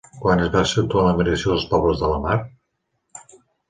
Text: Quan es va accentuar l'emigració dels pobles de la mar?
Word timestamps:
Quan 0.21 0.39
es 0.45 0.47
va 0.55 0.63
accentuar 0.67 1.03
l'emigració 1.09 1.53
dels 1.53 1.69
pobles 1.77 2.03
de 2.07 2.13
la 2.15 2.19
mar? 2.29 2.43